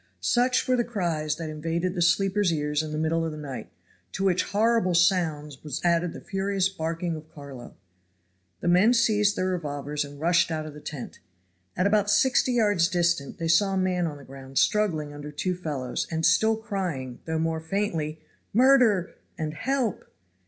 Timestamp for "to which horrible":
4.13-4.95